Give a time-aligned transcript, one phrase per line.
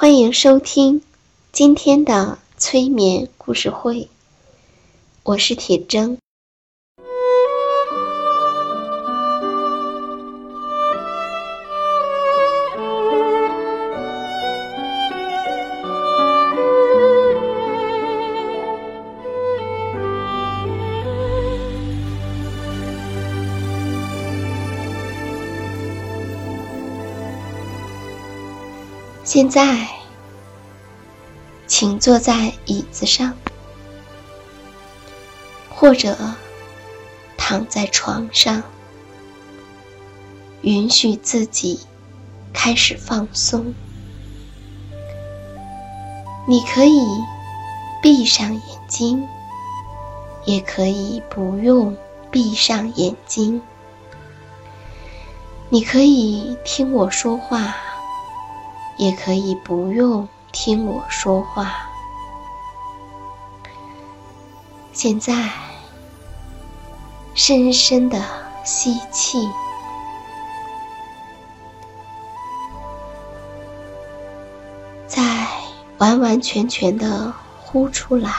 [0.00, 1.02] 欢迎收听
[1.50, 4.08] 今天的催眠故事会，
[5.24, 6.18] 我是铁铮。
[29.30, 29.86] 现在，
[31.66, 33.34] 请坐在椅子上，
[35.68, 36.16] 或者
[37.36, 38.62] 躺在床上，
[40.62, 41.80] 允许自己
[42.54, 43.74] 开始放松。
[46.46, 47.02] 你可以
[48.02, 49.28] 闭上眼睛，
[50.46, 51.94] 也可以不用
[52.30, 53.60] 闭上眼睛。
[55.68, 57.76] 你可以听我说话。
[58.98, 61.72] 也可以不用听我说话。
[64.92, 65.48] 现在，
[67.34, 68.20] 深深的
[68.64, 69.48] 吸气，
[75.06, 75.46] 再
[75.98, 77.32] 完完全全的
[77.62, 78.32] 呼出来，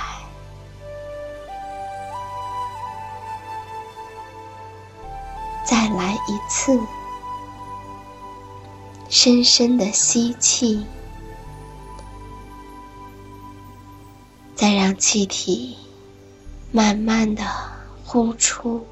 [5.64, 6.78] 再来一次。
[9.10, 10.86] 深深的吸气，
[14.56, 15.76] 再让气体
[16.72, 17.44] 慢慢的
[18.06, 18.86] 呼出。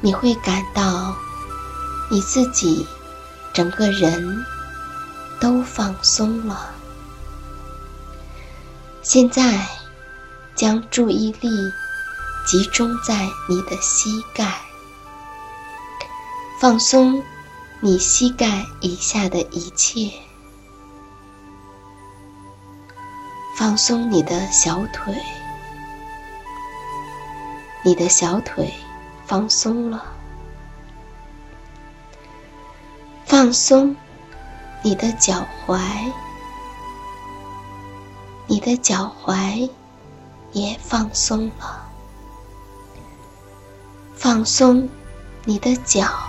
[0.00, 1.14] 你会感到
[2.10, 2.86] 你自己
[3.52, 4.42] 整个人
[5.38, 6.70] 都放松了。
[9.02, 9.68] 现在，
[10.54, 11.50] 将注意力
[12.46, 14.58] 集中在你的膝盖，
[16.58, 17.22] 放松。
[17.80, 20.10] 你膝盖以下的一切，
[23.56, 25.14] 放松你的小腿，
[27.84, 28.74] 你的小腿
[29.26, 30.04] 放松了，
[33.24, 33.94] 放松
[34.82, 35.80] 你的脚踝，
[38.48, 39.70] 你的脚踝
[40.50, 41.88] 也放松了，
[44.16, 44.88] 放松
[45.44, 46.27] 你的脚。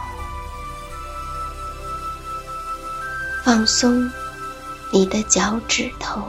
[3.49, 4.07] 放松
[4.91, 6.21] 你的脚趾头。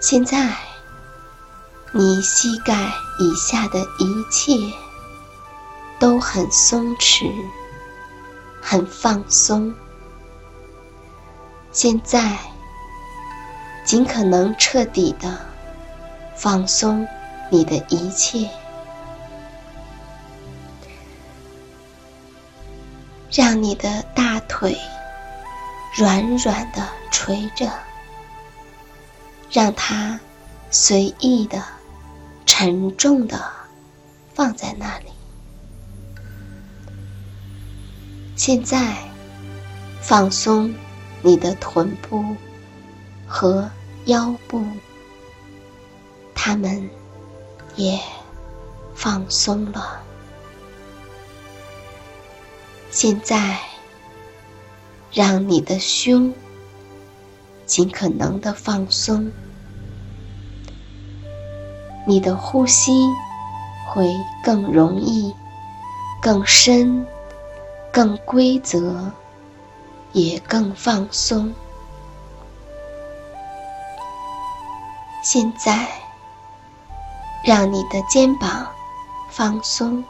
[0.00, 0.56] 现在，
[1.92, 4.54] 你膝盖以下的一切
[6.00, 7.30] 都很松弛，
[8.62, 9.74] 很放松。
[11.70, 12.38] 现在，
[13.84, 15.38] 尽可能彻底的
[16.34, 17.06] 放松
[17.50, 18.48] 你的一切。
[23.30, 24.76] 让你的大腿
[25.96, 27.70] 软软的垂着，
[29.50, 30.18] 让它
[30.70, 31.62] 随意的、
[32.46, 33.38] 沉重的
[34.34, 35.06] 放在那里。
[38.34, 38.96] 现在，
[40.00, 40.74] 放松
[41.22, 42.36] 你的臀部
[43.26, 43.68] 和
[44.06, 44.64] 腰部，
[46.34, 46.88] 它们
[47.76, 48.00] 也
[48.94, 50.00] 放松了。
[53.00, 53.60] 现在，
[55.12, 56.34] 让你的胸
[57.64, 59.30] 尽可能的放松，
[62.08, 63.06] 你的呼吸
[63.86, 64.12] 会
[64.42, 65.32] 更容易、
[66.20, 67.06] 更深、
[67.92, 69.12] 更规则，
[70.10, 71.54] 也更放松。
[75.22, 75.86] 现在，
[77.44, 78.66] 让你的肩膀
[79.30, 80.02] 放松，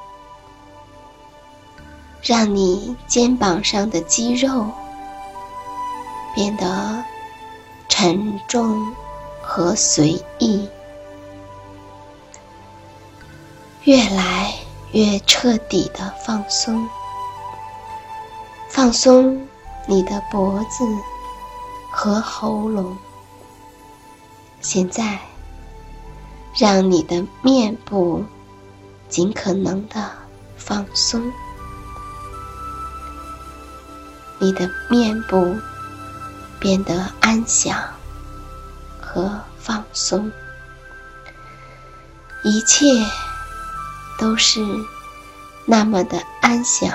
[2.29, 4.71] 让你肩膀上的肌肉
[6.35, 7.03] 变得
[7.89, 8.95] 沉重
[9.41, 10.69] 和随意，
[13.85, 14.53] 越来
[14.93, 16.87] 越彻底的放松，
[18.69, 19.49] 放松
[19.87, 20.85] 你的脖子
[21.91, 22.95] 和喉咙。
[24.61, 25.19] 现在，
[26.55, 28.23] 让你的面部
[29.09, 30.11] 尽可能的
[30.59, 31.33] 放松，
[34.39, 35.59] 你的面部
[36.59, 37.77] 变得安详
[39.01, 40.31] 和放松，
[42.43, 42.87] 一切
[44.19, 44.61] 都是
[45.67, 46.93] 那么的安详、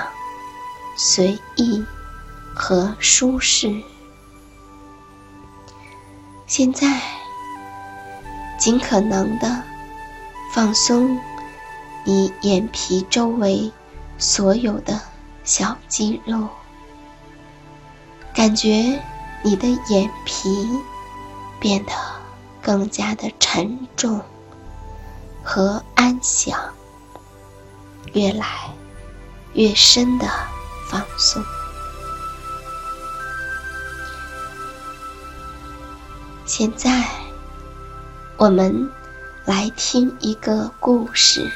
[0.96, 1.84] 随意
[2.54, 3.82] 和舒适。
[6.46, 7.00] 现在。
[8.56, 9.62] 尽可能的
[10.54, 11.20] 放松
[12.04, 13.70] 你眼皮周围
[14.16, 14.98] 所有的
[15.42, 16.48] 小肌肉，
[18.34, 19.00] 感觉
[19.42, 20.68] 你的眼皮
[21.60, 21.92] 变得
[22.60, 24.20] 更加的沉重
[25.42, 26.58] 和安详，
[28.12, 28.46] 越来
[29.54, 30.26] 越深的
[30.90, 31.42] 放松。
[36.44, 37.08] 现在。
[38.36, 38.90] 我们
[39.44, 41.48] 来听一个故事。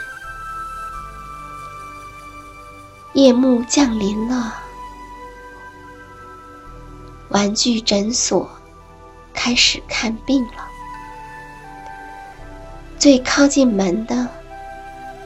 [3.14, 4.54] 夜幕降临了，
[7.38, 8.50] 玩具诊所
[9.32, 10.68] 开始看病了。
[12.98, 14.28] 最靠近门的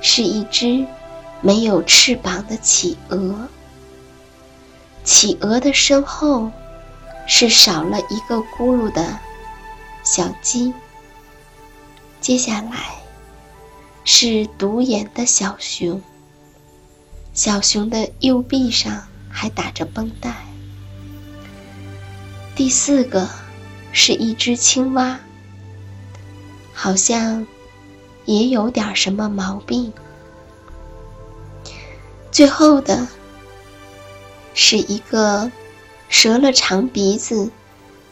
[0.02, 0.86] 是一只
[1.40, 3.48] 没有翅膀的企鹅，
[5.02, 6.50] 企鹅的身后
[7.26, 9.18] 是少了一个轱辘的
[10.02, 10.74] 小鸡。
[12.20, 12.76] 接下来
[14.04, 16.02] 是独眼的小熊，
[17.32, 20.51] 小熊的右臂上还打着绷带。
[22.54, 23.28] 第四个
[23.92, 25.18] 是一只青蛙，
[26.72, 27.46] 好像
[28.24, 29.92] 也有点什么毛病。
[32.30, 33.08] 最后的
[34.54, 35.50] 是一个
[36.08, 37.50] 折了长鼻子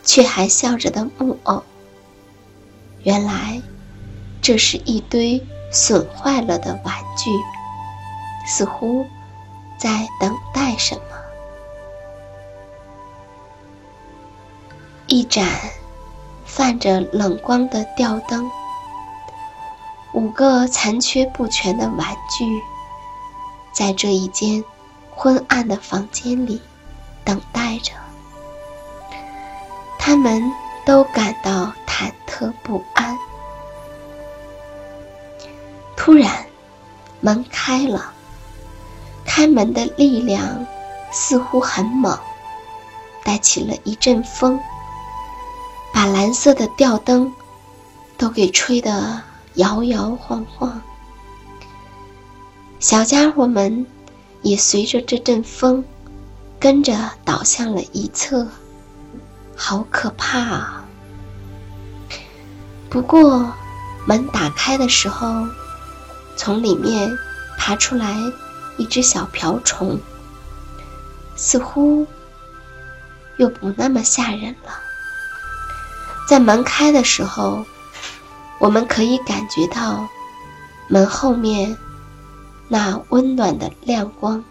[0.05, 1.63] 却还笑着的木偶，
[3.03, 3.63] 原来。
[4.43, 7.31] 这是一堆损坏了的玩具，
[8.49, 9.05] 似乎
[9.79, 11.03] 在等待什么。
[15.13, 15.45] 一盏
[16.45, 18.49] 泛着冷光的吊灯，
[20.13, 22.63] 五个残缺不全的玩具，
[23.73, 24.63] 在这一间
[25.11, 26.63] 昏暗的房间里
[27.25, 27.93] 等待着。
[29.99, 30.41] 他们
[30.87, 33.19] 都感到忐忑不安。
[35.97, 36.47] 突然，
[37.19, 38.13] 门开了。
[39.27, 40.65] 开门的力量
[41.11, 42.17] 似乎很猛，
[43.25, 44.61] 带起了一阵风，
[46.01, 47.31] 把蓝色的吊灯
[48.17, 49.21] 都给吹得
[49.57, 50.81] 摇摇晃晃。
[52.79, 53.85] 小家伙们
[54.41, 55.85] 也随着这阵风
[56.59, 58.49] 跟着倒向了一侧，
[59.55, 60.85] 好可怕啊！
[62.89, 63.53] 不过，
[64.07, 65.47] 门打开的时候。
[66.35, 67.11] 从里面
[67.59, 68.17] 爬出来
[68.79, 70.01] 一只小瓢虫，
[71.37, 72.07] 似乎
[73.37, 74.73] 又不那么吓人了。
[76.31, 77.67] 在门开的时候，
[78.61, 80.07] 我们可以感觉到
[80.87, 81.77] 门后面
[82.69, 84.45] 那温暖的亮光。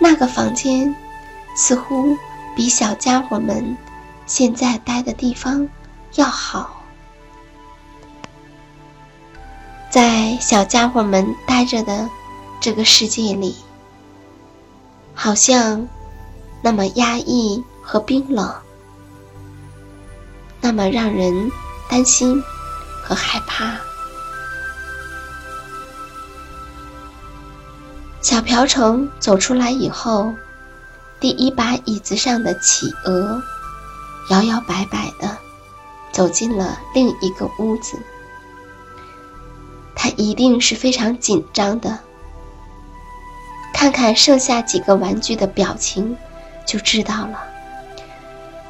[0.00, 0.96] 那个房间
[1.54, 2.16] 似乎
[2.56, 3.76] 比小家伙们
[4.24, 5.68] 现在待的地方
[6.14, 6.80] 要好。
[9.90, 12.08] 在小家伙们待着的
[12.58, 13.54] 这个世界里，
[15.12, 15.86] 好像
[16.62, 18.54] 那么压抑和冰冷，
[20.60, 21.50] 那么让人
[21.88, 22.44] 担心
[23.02, 23.78] 和害怕。
[28.20, 30.34] 小瓢虫走出来以后，
[31.18, 33.42] 第一把椅子上的企鹅
[34.28, 35.38] 摇摇摆摆的
[36.12, 37.98] 走进了另一个屋子。
[39.94, 41.98] 他一定是非常紧张的。
[43.72, 46.14] 看看剩下几个玩具的表情，
[46.66, 47.42] 就知道了。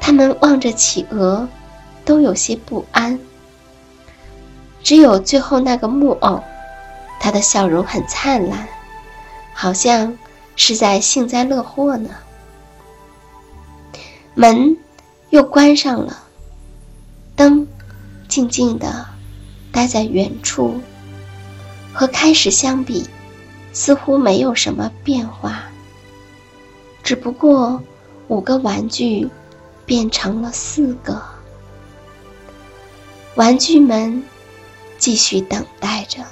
[0.09, 1.47] 他们望着企鹅，
[2.03, 3.19] 都有些不安。
[4.81, 6.43] 只有最后那个木偶，
[7.19, 8.67] 他的笑容很灿烂，
[9.53, 10.17] 好像
[10.55, 12.09] 是在幸灾乐祸呢。
[14.33, 14.75] 门
[15.29, 16.23] 又关上了，
[17.35, 17.67] 灯
[18.27, 19.05] 静静地
[19.71, 20.81] 待在远处，
[21.93, 23.07] 和开始相比，
[23.73, 25.65] 似乎没有什么变化。
[27.03, 27.79] 只不过
[28.27, 29.29] 五个玩具
[29.89, 31.19] 变成了四个，
[33.33, 34.23] 玩具们
[34.99, 36.23] 继续等待着。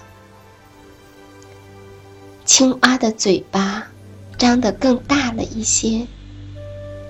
[2.45, 3.87] 青蛙的嘴巴
[4.37, 6.05] 张得更大了一些，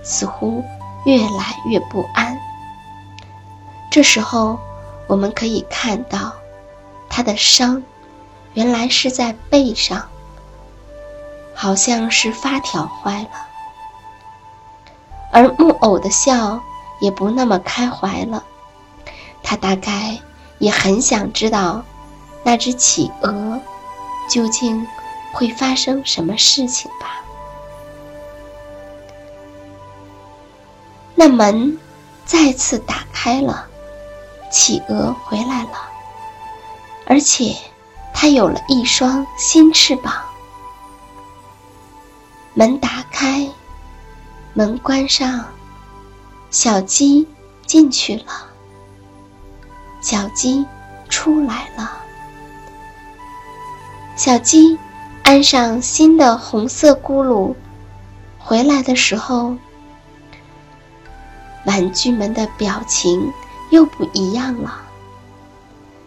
[0.03, 0.63] 似乎
[1.05, 2.39] 越来越不安。
[3.91, 4.57] 这时候，
[5.05, 6.33] 我们可以看到，
[7.09, 7.83] 它的伤
[8.53, 10.07] 原来是在背上，
[11.53, 13.46] 好像是发条坏了。
[15.37, 16.59] 而木偶的笑
[16.99, 18.43] 也不那么开怀了，
[19.43, 20.17] 他大概
[20.57, 21.83] 也很想知道，
[22.41, 23.61] 那只企鹅
[24.27, 24.87] 究竟
[25.31, 27.21] 会发生什么事情吧。
[31.13, 31.77] 那门
[32.25, 33.67] 再次打开了。
[34.49, 35.77] 企鹅回来了，
[37.05, 37.55] 而且
[38.11, 40.11] 它有了一双新翅膀。
[42.55, 43.47] 门打开，
[44.57, 45.45] 门关上，
[46.49, 47.27] 小鸡
[47.67, 48.25] 进去了，
[50.01, 50.65] 小鸡
[51.09, 51.91] 出来了。
[54.15, 54.75] 小鸡
[55.21, 57.53] 安上新的红色咕噜，
[58.39, 59.55] 回来的时候，
[61.67, 63.31] 玩具们的表情。
[63.69, 64.81] 又不一样了。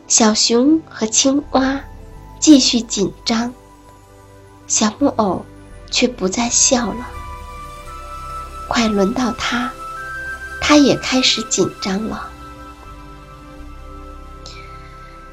[0.08, 1.78] 小熊和青蛙
[2.38, 3.52] 继续紧张，
[4.66, 5.44] 小木偶
[5.90, 7.06] 却不再笑了。
[8.70, 9.68] 快轮到他，
[10.60, 12.30] 他也开始紧张了。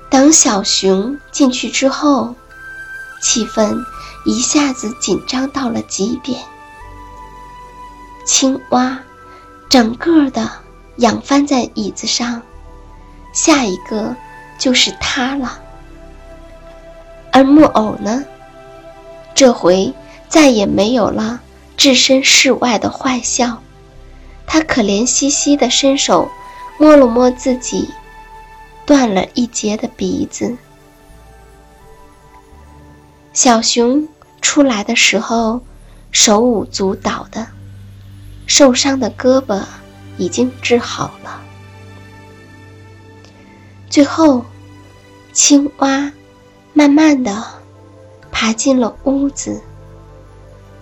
[0.09, 2.33] 等小熊进去之后，
[3.21, 3.85] 气氛
[4.25, 6.43] 一下子紧张到了极点。
[8.25, 8.97] 青蛙
[9.69, 10.49] 整个的。
[10.97, 12.41] 仰翻在椅子上，
[13.31, 14.15] 下一个
[14.57, 15.59] 就是他了。
[17.31, 18.23] 而木偶呢，
[19.35, 19.93] 这回
[20.27, 21.39] 再也没有了
[21.77, 23.63] 置身事外的坏笑，
[24.45, 26.29] 他可怜兮兮地伸手
[26.77, 27.89] 摸了摸自己
[28.85, 30.57] 断了一截的鼻子。
[33.31, 34.07] 小熊
[34.41, 35.61] 出来的时候，
[36.11, 37.47] 手舞足蹈的，
[38.45, 39.63] 受伤的胳膊。
[40.19, 41.39] 已经治好了。
[43.87, 44.43] 最后，
[45.31, 46.11] 青蛙
[46.73, 47.45] 慢慢的
[48.31, 49.61] 爬进了屋子，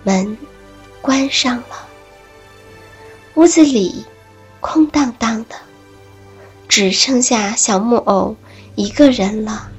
[0.04, 0.38] 门
[1.06, 1.86] 关上了。
[3.36, 4.04] 屋子里
[4.60, 5.54] 空荡荡的，
[6.66, 8.34] 只剩下小木偶
[8.74, 9.70] 一个人了。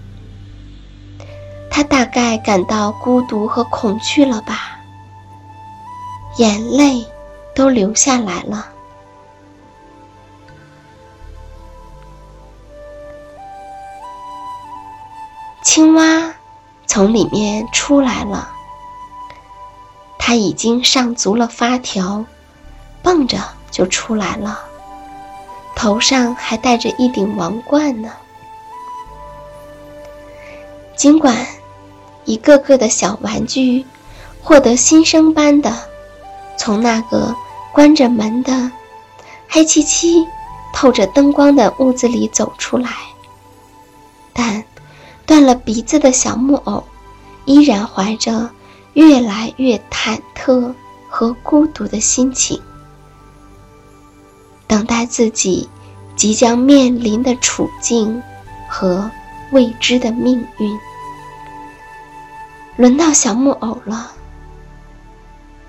[1.70, 4.80] 他大概感到孤独和恐惧了吧，
[6.38, 7.06] 眼泪
[7.54, 8.70] 都流下来了。
[15.62, 16.34] 青蛙
[16.86, 18.50] 从里面出来了，
[20.28, 22.26] 他已经上足了发条，
[23.02, 23.40] 蹦着
[23.72, 24.60] 就出来了，
[25.74, 28.12] 头上还戴着一顶王冠呢。
[30.98, 31.48] 尽管
[32.26, 33.86] 一个个的小玩具
[34.44, 35.74] 获得新生般的
[36.58, 37.34] 从那个
[37.72, 38.70] 关着门的
[39.48, 40.28] 黑漆漆、
[40.74, 42.90] 透着灯光的屋子里走出来，
[44.34, 44.62] 但。
[45.26, 46.84] 断了鼻子的小木偶，
[47.46, 48.50] 依然怀着
[48.98, 50.74] 越来越忐忑
[51.08, 52.60] 和孤独的心情，
[54.66, 55.70] 等待自己
[56.16, 58.24] 即将面临的处境
[58.68, 59.12] 和
[59.51, 60.80] 未知的命运。
[62.75, 64.13] 轮到小木偶了，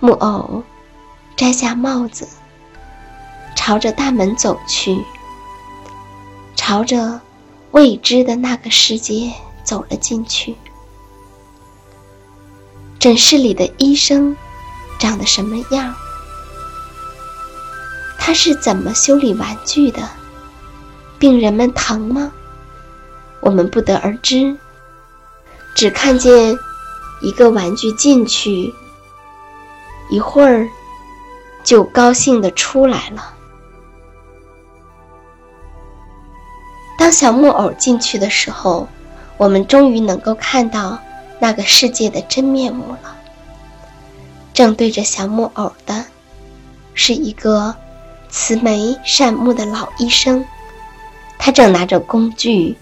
[0.00, 0.62] 木偶
[1.36, 2.26] 摘下帽子，
[3.54, 5.04] 朝着大门走去，
[6.56, 7.20] 朝着
[7.72, 9.30] 未知的那个世界。
[9.64, 10.56] 走了进去。
[12.98, 14.36] 诊室里的医生
[14.98, 15.94] 长得什么样？
[18.18, 20.02] 他是怎么修理玩具的？
[21.18, 22.32] 病人们疼吗？
[23.40, 24.56] 我们不得而知。
[25.74, 26.58] 只看见
[27.20, 28.74] 一个玩具进去，
[30.10, 30.68] 一会儿
[31.62, 33.34] 就高兴的出来了。
[36.98, 38.88] 当小木偶进去的时候。
[39.38, 40.98] 我们终于能够看到
[41.40, 43.16] 那个世界的真面目了。
[44.52, 46.04] 正对着小木偶的，
[46.94, 47.74] 是一个
[48.28, 50.44] 慈眉善目的老医生，
[51.38, 52.76] 他正拿着工具，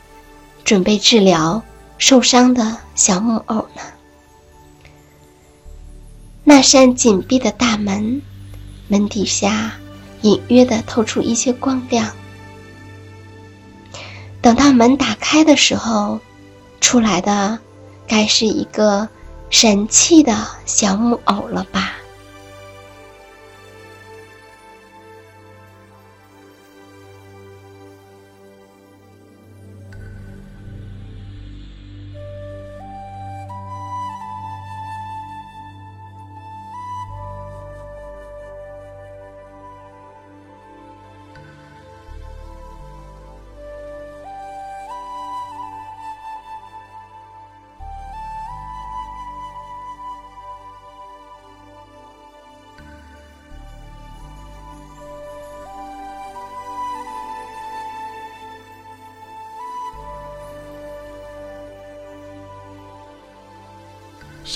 [0.64, 1.62] 准备治疗
[1.98, 3.82] 受伤的小木偶呢。
[6.44, 8.22] 那扇紧闭的大门，
[8.88, 9.74] 门底下
[10.22, 12.10] 隐约的透出一些光亮。
[14.40, 16.20] 等到门打开的时候，
[16.80, 17.58] 出来的
[18.06, 19.08] 该是一个
[19.50, 20.34] 神气的
[20.64, 21.92] 小木偶了吧？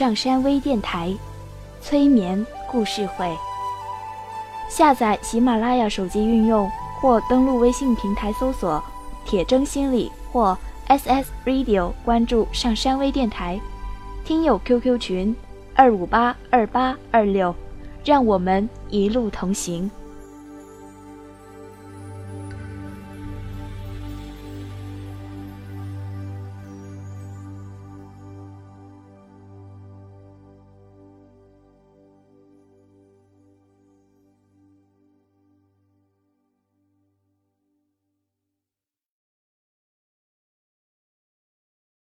[0.00, 1.14] 上山微电台，
[1.82, 3.30] 催眠故事会。
[4.66, 6.66] 下载喜马拉雅手机运用，
[6.98, 8.82] 或登录微信平台搜索
[9.26, 10.56] “铁铮心理”或
[10.88, 13.60] “SS Radio”，关注上山微电台。
[14.24, 15.36] 听友 QQ 群：
[15.74, 17.54] 二五八二八二六，
[18.02, 19.90] 让我们一路同行。